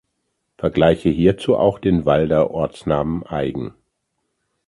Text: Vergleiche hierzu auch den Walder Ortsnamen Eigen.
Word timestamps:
Vergleiche 0.57 1.09
hierzu 1.09 1.55
auch 1.55 1.77
den 1.77 2.07
Walder 2.07 2.49
Ortsnamen 2.49 3.21
Eigen. 3.27 3.75